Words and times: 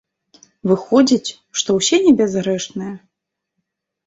Выходзіць, 0.71 1.35
што 1.61 1.69
ўсе 1.77 2.01
небязгрэшныя? 2.07 2.93